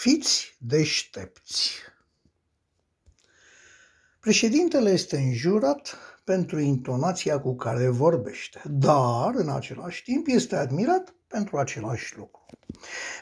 Fiți 0.00 0.56
deștepți. 0.58 1.70
Președintele 4.20 4.90
este 4.90 5.16
înjurat 5.16 5.96
pentru 6.24 6.58
intonația 6.58 7.40
cu 7.40 7.56
care 7.56 7.88
vorbește, 7.88 8.62
dar 8.64 9.34
în 9.34 9.48
același 9.48 10.02
timp 10.02 10.26
este 10.28 10.56
admirat 10.56 11.14
pentru 11.26 11.58
același 11.58 12.16
lucru. 12.16 12.46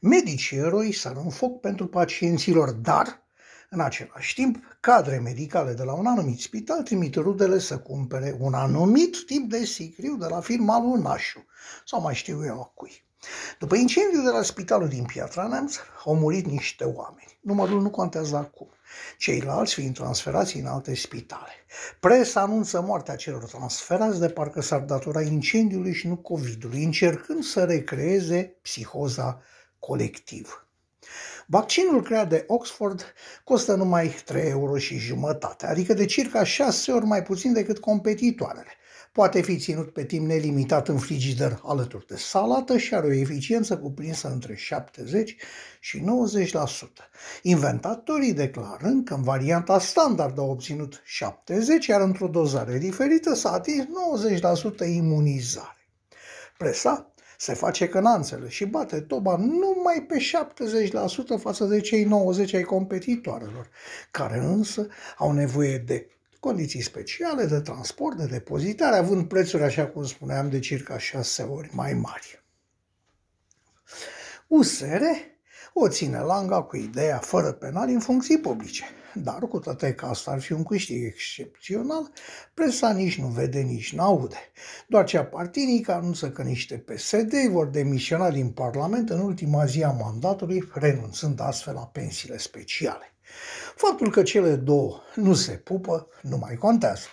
Medicii 0.00 0.56
eroi 0.56 0.92
sar 0.92 1.16
în 1.16 1.30
foc 1.30 1.60
pentru 1.60 1.86
pacienților, 1.86 2.70
dar 2.70 3.22
în 3.70 3.80
același 3.80 4.34
timp, 4.34 4.78
cadre 4.80 5.18
medicale 5.18 5.72
de 5.72 5.82
la 5.82 5.92
un 5.92 6.06
anumit 6.06 6.40
spital 6.40 6.82
trimit 6.82 7.14
rudele 7.14 7.58
să 7.58 7.78
cumpere 7.78 8.36
un 8.38 8.54
anumit 8.54 9.24
tip 9.26 9.50
de 9.50 9.64
sicriu 9.64 10.16
de 10.16 10.26
la 10.26 10.40
firma 10.40 10.80
lui 10.80 11.02
Nașu, 11.02 11.44
sau 11.84 12.00
mai 12.00 12.14
știu 12.14 12.44
eu 12.44 12.60
a 12.60 12.72
cui. 12.74 13.04
După 13.58 13.76
incendiul 13.76 14.24
de 14.24 14.30
la 14.30 14.42
spitalul 14.42 14.88
din 14.88 15.04
Piatra 15.04 15.46
Neamț, 15.46 15.76
au 16.04 16.14
murit 16.14 16.46
niște 16.46 16.84
oameni. 16.84 17.38
Numărul 17.40 17.80
nu 17.80 17.90
contează 17.90 18.36
acum. 18.36 18.68
Ceilalți 19.18 19.74
fiind 19.74 19.94
transferați 19.94 20.56
în 20.56 20.66
alte 20.66 20.94
spitale. 20.94 21.52
Presa 22.00 22.40
anunță 22.40 22.80
moartea 22.80 23.16
celor 23.16 23.44
transferați 23.44 24.20
de 24.20 24.28
parcă 24.28 24.60
s-ar 24.60 24.80
datora 24.80 25.22
incendiului 25.22 25.94
și 25.94 26.06
nu 26.06 26.16
COVID-ului, 26.16 26.84
încercând 26.84 27.44
să 27.44 27.64
recreeze 27.64 28.58
psihoza 28.62 29.40
colectivă. 29.78 30.68
Vaccinul 31.46 32.02
creat 32.02 32.28
de 32.28 32.44
Oxford 32.46 33.14
costă 33.44 33.74
numai 33.74 34.14
3 34.24 34.48
euro 34.48 34.78
și 34.78 34.98
jumătate, 34.98 35.66
adică 35.66 35.94
de 35.94 36.04
circa 36.04 36.44
6 36.44 36.92
ori 36.92 37.04
mai 37.04 37.22
puțin 37.22 37.52
decât 37.52 37.78
competitoarele 37.78 38.70
poate 39.14 39.40
fi 39.40 39.56
ținut 39.56 39.92
pe 39.92 40.04
timp 40.04 40.26
nelimitat 40.26 40.88
în 40.88 40.98
frigider 40.98 41.60
alături 41.62 42.06
de 42.06 42.16
salată 42.16 42.76
și 42.76 42.94
are 42.94 43.06
o 43.06 43.12
eficiență 43.12 43.78
cuprinsă 43.78 44.28
între 44.28 44.54
70 44.54 45.36
și 45.80 45.98
90%. 45.98 46.02
Inventatorii 47.42 48.32
declarând 48.32 49.04
că 49.04 49.14
în 49.14 49.22
varianta 49.22 49.78
standard 49.78 50.38
au 50.38 50.50
obținut 50.50 51.02
70, 51.04 51.86
iar 51.86 52.00
într-o 52.00 52.26
dozare 52.26 52.78
diferită 52.78 53.34
s-a 53.34 53.52
atins 53.52 53.84
90% 54.84 54.86
imunizare. 54.86 55.88
Presa 56.58 57.14
se 57.38 57.54
face 57.54 57.88
că 57.88 58.00
n 58.00 58.48
și 58.48 58.64
bate 58.64 59.00
toba 59.00 59.36
numai 59.36 60.06
pe 60.08 60.16
70% 61.36 61.40
față 61.40 61.64
de 61.64 61.80
cei 61.80 62.04
90 62.04 62.54
ai 62.54 62.62
competitoarelor, 62.62 63.68
care 64.10 64.38
însă 64.38 64.88
au 65.16 65.32
nevoie 65.32 65.78
de 65.78 66.08
condiții 66.44 66.82
speciale 66.82 67.44
de 67.44 67.60
transport, 67.60 68.16
de 68.16 68.26
depozitare, 68.26 68.96
având 68.96 69.28
prețuri, 69.28 69.62
așa 69.62 69.86
cum 69.86 70.04
spuneam, 70.04 70.50
de 70.50 70.58
circa 70.58 70.98
6 70.98 71.42
ori 71.42 71.70
mai 71.72 71.92
mari. 71.94 72.44
USR 74.46 75.02
o 75.72 75.88
ține 75.88 76.18
langa 76.18 76.62
cu 76.62 76.76
ideea 76.76 77.18
fără 77.18 77.52
penal 77.52 77.88
în 77.88 78.00
funcții 78.00 78.38
publice. 78.38 78.84
Dar 79.14 79.38
cu 79.38 79.58
toate 79.58 79.94
că 79.94 80.06
asta 80.06 80.30
ar 80.30 80.40
fi 80.40 80.52
un 80.52 80.62
câștig 80.62 81.04
excepțional, 81.04 82.10
presa 82.54 82.92
nici 82.92 83.18
nu 83.18 83.26
vede, 83.26 83.60
nici 83.60 83.94
nu 83.94 84.02
aude. 84.02 84.38
Doar 84.88 85.04
cea 85.04 85.24
partinică 85.24 85.92
anunță 85.92 86.30
că 86.30 86.42
niște 86.42 86.76
PSD 86.78 87.34
vor 87.48 87.66
demisiona 87.66 88.30
din 88.30 88.50
Parlament 88.50 89.10
în 89.10 89.20
ultima 89.20 89.64
zi 89.64 89.82
a 89.82 89.90
mandatului, 89.90 90.68
renunțând 90.72 91.40
astfel 91.40 91.74
la 91.74 91.86
pensiile 91.86 92.38
speciale. 92.38 93.13
Faptul 93.74 94.10
că 94.10 94.22
cele 94.22 94.54
două 94.54 95.00
nu 95.14 95.34
se 95.34 95.52
pupă 95.52 96.08
nu 96.22 96.36
mai 96.36 96.54
contează. 96.54 97.06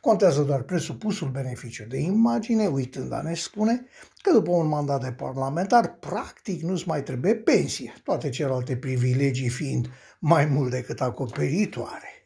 Contează 0.00 0.42
doar 0.42 0.62
presupusul 0.62 1.28
beneficiu 1.28 1.84
de 1.84 1.98
imagine, 1.98 2.66
uitând 2.66 3.12
a 3.12 3.20
ne 3.20 3.34
spune 3.34 3.86
că 4.22 4.32
după 4.32 4.50
un 4.50 4.66
mandat 4.66 5.02
de 5.02 5.12
parlamentar, 5.12 5.96
practic 5.98 6.62
nu-ți 6.62 6.88
mai 6.88 7.02
trebuie 7.02 7.34
pensie, 7.34 7.94
toate 8.04 8.28
celelalte 8.28 8.76
privilegii 8.76 9.48
fiind 9.48 9.90
mai 10.18 10.44
mult 10.44 10.70
decât 10.70 11.00
acoperitoare. 11.00 12.17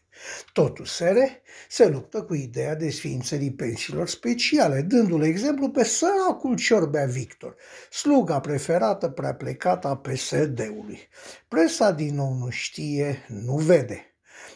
Totul 0.52 0.84
sere 0.84 1.42
se 1.68 1.88
luptă 1.88 2.22
cu 2.22 2.34
ideea 2.34 2.74
desființării 2.74 3.52
pensiilor 3.52 4.08
speciale, 4.08 4.80
dându-l 4.80 5.22
exemplu 5.22 5.70
pe 5.70 5.84
săracul 5.84 6.56
Ciorbea 6.56 7.06
Victor, 7.06 7.56
sluga 7.90 8.40
preferată 8.40 9.08
prea 9.08 9.34
plecată 9.34 9.88
a 9.88 9.96
PSD-ului. 9.96 11.08
Presa 11.48 11.90
din 11.90 12.14
nou 12.14 12.34
nu 12.34 12.50
știe, 12.50 13.26
nu 13.28 13.56
vede. 13.56 14.06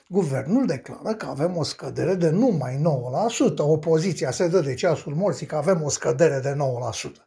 Guvernul 0.09 0.67
declară 0.67 1.15
că 1.15 1.27
avem 1.27 1.57
o 1.57 1.63
scădere 1.63 2.15
de 2.15 2.31
numai 2.31 2.81
9%. 3.55 3.57
Opoziția 3.57 4.31
se 4.31 4.49
dă 4.49 4.61
de 4.61 4.75
ceasul 4.75 5.15
morții 5.15 5.47
că 5.47 5.57
avem 5.57 5.83
o 5.83 5.89
scădere 5.89 6.41
de 6.41 6.57
9%. 7.13 7.26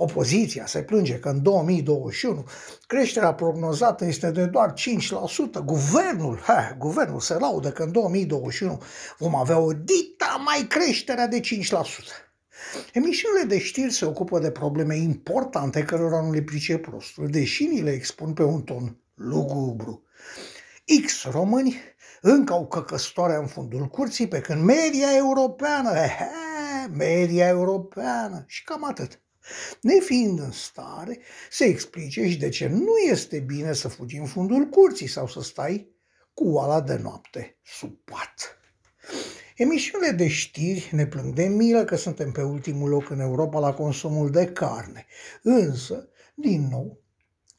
Opoziția 0.00 0.66
se 0.66 0.82
plânge 0.82 1.18
că 1.18 1.28
în 1.28 1.42
2021 1.42 2.44
creșterea 2.86 3.34
prognozată 3.34 4.04
este 4.04 4.30
de 4.30 4.44
doar 4.46 4.72
5%. 4.72 5.64
Guvernul, 5.64 6.40
ha, 6.42 6.74
guvernul 6.78 7.20
se 7.20 7.34
laudă 7.34 7.70
că 7.70 7.82
în 7.82 7.92
2021 7.92 8.82
vom 9.18 9.34
avea 9.34 9.58
o 9.58 9.72
dita 9.72 10.42
mai 10.44 10.66
creșterea 10.68 11.26
de 11.26 11.40
5%. 11.40 11.44
Emisiunile 12.92 13.44
de 13.46 13.58
știri 13.58 13.92
se 13.92 14.04
ocupă 14.04 14.38
de 14.38 14.50
probleme 14.50 14.96
importante 14.96 15.82
cărora 15.82 16.20
nu 16.20 16.32
le 16.32 16.42
pricep 16.42 16.82
prostul, 16.82 17.28
deși 17.30 17.64
ni 17.64 17.80
le 17.80 17.90
expun 17.90 18.32
pe 18.32 18.42
un 18.42 18.62
ton 18.62 18.96
lugubru. 19.14 20.02
X 21.04 21.24
români 21.24 21.76
încă 22.20 22.52
au 22.52 22.66
căcăstoarea 22.66 23.38
în 23.38 23.46
fundul 23.46 23.86
curții, 23.86 24.28
pe 24.28 24.40
când 24.40 24.62
media 24.62 25.16
europeană, 25.16 25.90
he, 25.90 26.28
media 26.92 27.48
europeană 27.48 28.44
și 28.46 28.64
cam 28.64 28.84
atât 28.84 29.20
nefiind 29.80 30.38
în 30.38 30.50
stare 30.50 31.18
să 31.50 31.64
explice 31.64 32.28
și 32.28 32.36
de 32.36 32.48
ce 32.48 32.68
nu 32.68 32.96
este 33.10 33.38
bine 33.38 33.72
să 33.72 33.88
fugi 33.88 34.16
în 34.16 34.26
fundul 34.26 34.64
curții 34.64 35.06
sau 35.06 35.28
să 35.28 35.42
stai 35.42 35.96
cu 36.34 36.48
oala 36.48 36.80
de 36.80 36.98
noapte 37.02 37.56
sub 37.62 37.98
pat. 38.04 38.58
Emisiunile 39.56 40.10
de 40.10 40.28
știri 40.28 40.88
ne 40.92 41.06
plâng 41.06 41.34
de 41.34 41.44
milă 41.44 41.84
că 41.84 41.96
suntem 41.96 42.32
pe 42.32 42.42
ultimul 42.42 42.88
loc 42.88 43.10
în 43.10 43.20
Europa 43.20 43.58
la 43.58 43.74
consumul 43.74 44.30
de 44.30 44.46
carne, 44.46 45.06
însă, 45.42 46.08
din 46.34 46.68
nou, 46.70 47.02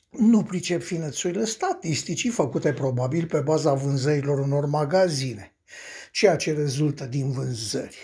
nu 0.10 0.44
pricep 0.44 0.82
finețurile 0.82 1.46
statisticii 1.46 2.30
făcute 2.30 2.74
probabil 2.74 3.26
pe 3.28 3.40
baza 3.40 3.74
vânzărilor 3.74 4.40
unor 4.40 4.66
magazine, 4.66 5.56
ceea 6.12 6.36
ce 6.36 6.54
rezultă 6.54 7.06
din 7.06 7.32
vânzări 7.32 7.98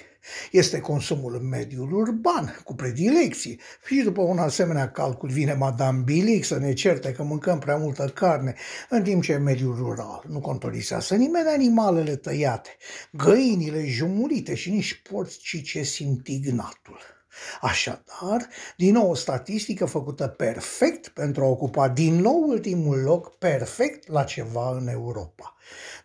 este 0.52 0.80
consumul 0.80 1.36
în 1.36 1.48
mediul 1.48 1.94
urban, 1.94 2.62
cu 2.64 2.76
predilecții. 2.76 3.60
Și 3.86 4.02
după 4.02 4.22
un 4.22 4.38
asemenea 4.38 4.92
calcul 4.92 5.30
vine 5.30 5.54
Madame 5.54 6.02
Bilic 6.04 6.46
să 6.46 6.58
ne 6.58 6.74
certe 6.74 7.12
că 7.12 7.24
mâncăm 7.24 7.60
prea 7.60 7.78
multă 7.78 8.12
carne, 8.14 8.56
în 8.90 9.04
timp 9.04 9.24
ce 9.24 9.34
în 9.34 9.44
mediul 9.44 9.76
rural 9.76 10.24
nu 10.28 10.40
contorizează 10.40 11.16
nimeni 11.16 11.48
animalele 11.48 12.16
tăiate, 12.16 12.70
găinile 13.12 13.86
jumurite 13.86 14.56
și 14.56 14.70
nici 14.70 15.02
porcii 15.10 15.62
ce 15.62 15.84
simt 15.84 16.28
ignatul. 16.28 17.15
Așadar, 17.62 18.48
din 18.78 18.94
nou 18.94 19.10
o 19.10 19.16
statistică 19.16 19.86
făcută 19.86 20.28
perfect 20.28 21.08
pentru 21.08 21.44
a 21.44 21.48
ocupa 21.48 21.90
din 21.90 22.16
nou 22.16 22.44
ultimul 22.48 22.98
loc 22.98 23.38
perfect 23.38 24.08
la 24.08 24.24
ceva 24.24 24.78
în 24.78 24.88
Europa. 24.88 25.56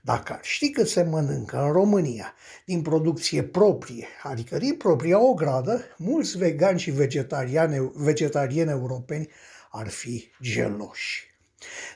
Dacă 0.01 0.33
ar 0.33 0.41
ști 0.43 0.71
cât 0.71 0.89
se 0.89 1.03
mănâncă 1.03 1.63
în 1.63 1.73
România 1.73 2.35
din 2.65 2.83
producție 2.83 3.43
proprie, 3.43 4.07
adică 4.23 4.59
din 4.59 4.77
propria 4.77 5.21
ogradă, 5.21 5.85
mulți 5.97 6.39
vegani 6.39 6.79
și 6.79 6.91
vegetariani, 6.91 7.91
vegetarieni 7.95 8.71
europeni 8.71 9.29
ar 9.71 9.89
fi 9.89 10.31
geloși. 10.43 11.35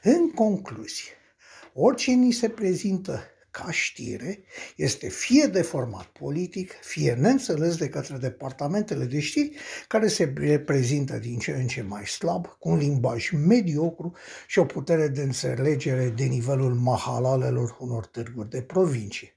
În 0.02 0.30
concluzie, 0.30 1.12
orice 1.74 2.10
ni 2.10 2.32
se 2.32 2.48
prezintă 2.48 3.22
ca 3.54 3.70
știre 3.70 4.44
este 4.76 5.08
fie 5.08 5.46
de 5.46 5.62
format 5.62 6.04
politic, 6.04 6.72
fie 6.72 7.12
neînțeles 7.12 7.76
de 7.76 7.88
către 7.88 8.16
departamentele 8.16 9.04
de 9.04 9.20
știri 9.20 9.56
care 9.88 10.08
se 10.08 10.32
reprezintă 10.36 11.16
din 11.18 11.38
ce 11.38 11.50
în 11.50 11.66
ce 11.66 11.82
mai 11.82 12.06
slab, 12.06 12.46
cu 12.46 12.68
un 12.68 12.78
limbaj 12.78 13.30
mediocru 13.30 14.12
și 14.46 14.58
o 14.58 14.64
putere 14.64 15.08
de 15.08 15.22
înțelegere 15.22 16.08
de 16.08 16.24
nivelul 16.24 16.74
mahalalelor 16.74 17.76
unor 17.80 18.06
târguri 18.06 18.50
de 18.50 18.62
provincie. 18.62 19.36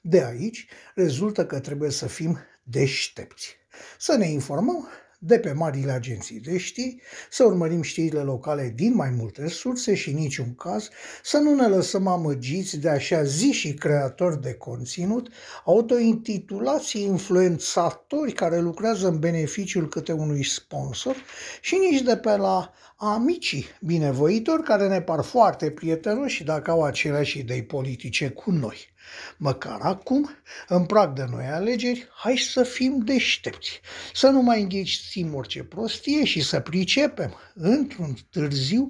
De 0.00 0.24
aici 0.24 0.66
rezultă 0.94 1.46
că 1.46 1.58
trebuie 1.60 1.90
să 1.90 2.06
fim 2.06 2.38
deștepți, 2.62 3.56
să 3.98 4.16
ne 4.16 4.26
informăm 4.26 4.88
de 5.18 5.38
pe 5.38 5.52
marile 5.52 5.92
agenții 5.92 6.40
de 6.40 6.58
știri, 6.58 6.96
să 7.30 7.44
urmărim 7.44 7.82
știrile 7.82 8.20
locale 8.20 8.72
din 8.74 8.94
mai 8.94 9.10
multe 9.10 9.48
surse 9.48 9.94
și 9.94 10.10
în 10.10 10.16
niciun 10.16 10.54
caz 10.54 10.88
să 11.22 11.38
nu 11.38 11.54
ne 11.54 11.66
lăsăm 11.66 12.06
amăgiți 12.06 12.76
de 12.76 12.88
așa 12.88 13.22
zi 13.22 13.50
și 13.50 13.74
creatori 13.74 14.40
de 14.40 14.54
conținut, 14.54 15.28
autointitulați 15.64 17.00
influențatori 17.00 18.32
care 18.32 18.60
lucrează 18.60 19.08
în 19.08 19.18
beneficiul 19.18 19.88
câte 19.88 20.12
unui 20.12 20.44
sponsor 20.44 21.16
și 21.60 21.76
nici 21.90 22.02
de 22.02 22.16
pe 22.16 22.36
la 22.36 22.72
amicii 22.96 23.66
binevoitori 23.80 24.62
care 24.62 24.88
ne 24.88 25.00
par 25.00 25.24
foarte 25.24 25.70
prietenoși 25.70 26.44
dacă 26.44 26.70
au 26.70 26.82
aceleași 26.82 27.38
idei 27.38 27.64
politice 27.64 28.28
cu 28.28 28.50
noi. 28.50 28.96
Măcar 29.36 29.80
acum, 29.80 30.30
în 30.68 30.86
prag 30.86 31.12
de 31.12 31.24
noi 31.30 31.44
alegeri, 31.44 32.08
hai 32.14 32.36
să 32.36 32.62
fim 32.62 32.98
deștepți, 32.98 33.80
să 34.12 34.28
nu 34.28 34.42
mai 34.42 34.62
înghețim 34.62 35.34
orice 35.34 35.64
prostie 35.64 36.24
și 36.24 36.40
să 36.40 36.60
pricepem, 36.60 37.34
într-un 37.54 38.16
târziu, 38.30 38.88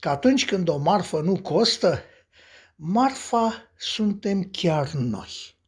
că 0.00 0.08
atunci 0.08 0.44
când 0.44 0.68
o 0.68 0.76
marfă 0.76 1.20
nu 1.20 1.40
costă, 1.40 2.02
marfa 2.76 3.72
suntem 3.76 4.42
chiar 4.42 4.90
noi. 4.90 5.58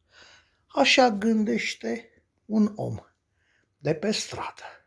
Așa 0.66 1.10
gândește 1.10 2.22
un 2.44 2.72
om 2.74 2.96
de 3.78 3.94
pe 3.94 4.10
stradă. 4.10 4.77